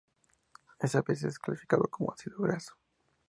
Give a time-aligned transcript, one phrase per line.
[0.79, 2.73] Es a veces clasificado como ácido graso.